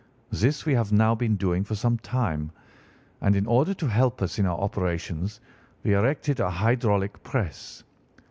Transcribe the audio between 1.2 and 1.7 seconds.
doing